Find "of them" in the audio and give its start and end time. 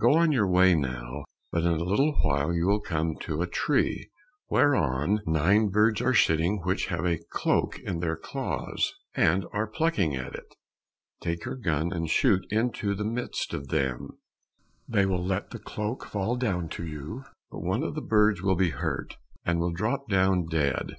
13.54-14.18